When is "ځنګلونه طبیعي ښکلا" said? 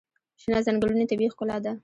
0.67-1.57